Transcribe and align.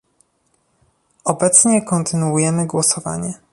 Obecnie 1.25 1.81
kontynuujemy 1.81 2.67
głosowanie 2.67 3.33